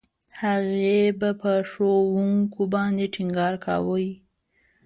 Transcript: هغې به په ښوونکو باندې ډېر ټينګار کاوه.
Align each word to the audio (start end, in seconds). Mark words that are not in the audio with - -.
هغې 0.41 1.01
به 1.19 1.29
په 1.41 1.51
ښوونکو 1.69 2.61
باندې 2.73 3.05
ډېر 3.05 3.11
ټينګار 3.15 3.53
کاوه. 3.65 4.05